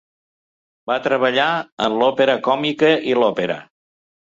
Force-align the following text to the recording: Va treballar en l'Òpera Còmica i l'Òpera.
Va 0.91 0.95
treballar 1.07 1.45
en 1.89 1.99
l'Òpera 2.01 2.39
Còmica 2.49 2.93
i 3.13 3.17
l'Òpera. 3.21 3.63